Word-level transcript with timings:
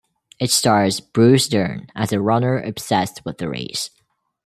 It 0.39 0.49
stars 0.49 0.99
Bruce 0.99 1.47
Dern 1.47 1.85
as 1.93 2.11
a 2.11 2.19
runner 2.19 2.57
obsessed 2.59 3.23
with 3.23 3.37
the 3.37 3.47
race. 3.47 3.91